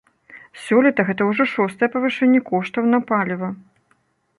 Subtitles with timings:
[0.63, 3.49] Сёлета гэта ўжо шостае павышэнне коштаў на паліва.